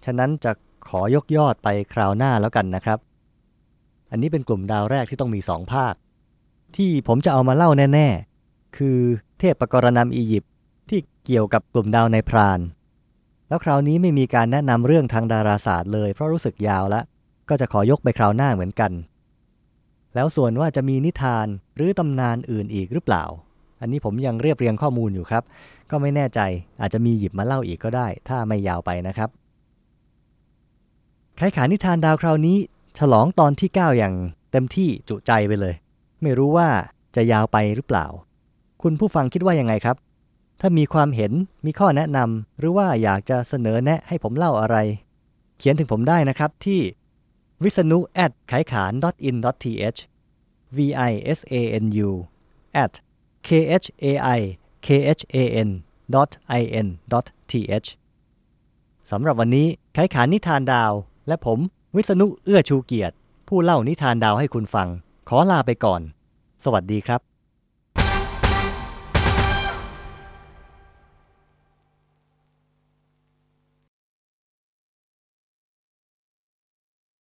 [0.04, 0.52] ฉะนั้นจะ
[0.88, 2.98] ขอยกยอดไปคราวหน้าแล้วกันนะครับ
[4.11, 5.94] อันนี้เป็นกลุ่มดาวแรกที่ต้องมีสองภาค
[6.76, 8.08] ที่ผมจะเอามาเล่าแน่
[8.42, 8.98] ๆ คือ
[9.38, 10.52] เทพปกรณำอียิปต์
[10.90, 12.61] ที่เกี่ยวกับกลุ่มดาวในพราน
[13.48, 17.05] แล้วคราวนี้ไม่มีการแนะนำเรื่องทางดาราศาสตร์เลย เพราะรู้สึกยาวแล้ว
[17.48, 18.92] ก็จะขอยกไปคราวหน้าเหมือนกัน
[20.14, 21.46] แล้วส่วนว่าจะมีนิทาน
[21.77, 23.24] หรือตำนานอื่นอีกหรือเปล่า
[23.81, 25.42] อันนี้ผมยังเรียบเรียงข้อมูลอยู่ครับ
[25.90, 26.40] ก็ไม่แน่ใจ
[26.81, 29.29] อาจจะมีหยิบมาเล่าอีกก็ได้ ถ้าไม่ยาวไปนะครับ
[31.37, 32.57] ไขขานิทานดาวคราวนี้
[32.98, 34.14] ฉลองตอนที่ 9 อย่าง
[34.53, 35.74] เต็มที่จุใจไปเลย
[36.22, 36.68] ไม่รู้ว่า
[37.16, 38.07] จะยาวไปหรือเปล่า
[38.83, 39.96] คุณผู้ฟังคิดว่ายังไงครับ
[40.60, 41.32] ถ้ามีความเห็น
[41.64, 44.76] มีข้อแนะนำหรือว่าอยากจะเสนอแนะให้ผมเล่าอะไร
[45.58, 46.80] เขียนถึงผมได้นะครับที่
[47.62, 48.92] วิษณุ at ไขขาน
[49.28, 50.00] in th
[50.76, 50.78] v
[51.10, 52.10] i s a n u
[52.84, 52.94] at
[53.46, 53.48] k
[53.82, 54.06] h a
[54.38, 54.40] i
[54.86, 55.70] k h a n
[56.60, 57.88] i n th
[59.10, 60.92] สำหรับวันนี้ไขขานนิทานดาว
[61.28, 61.58] และผม
[61.96, 63.14] วิษณุเอื้อชูเกียรติ
[63.48, 64.88] ผู้เล่านิทานดาวให้คุณฟัง
[65.28, 66.00] ขอลาไปก่อน
[66.64, 67.20] สวัสดีครับ